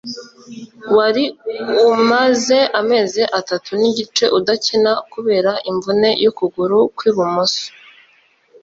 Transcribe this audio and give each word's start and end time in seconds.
wari 0.95 1.23
umaze 1.93 2.59
amezi 2.81 3.21
atatu 3.39 3.69
n’igice 3.79 4.25
adakina 4.37 4.91
kubera 5.13 5.51
imvune 5.71 6.09
y’ukuguru 6.23 6.79
kw’ubumoso 6.95 7.65